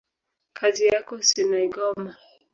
[0.57, 2.15] kazi yako sinaigoma.